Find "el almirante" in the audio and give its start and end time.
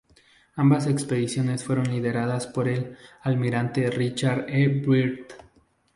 2.67-3.91